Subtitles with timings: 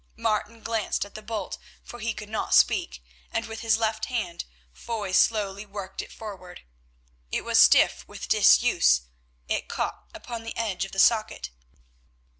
[0.17, 4.45] Martin glanced at the bolt, for he could not speak, and with his left hand
[4.73, 6.61] Foy slowly worked it forward.
[7.31, 9.01] It was stiff with disuse,
[9.47, 11.51] it caught upon the edge of the socket.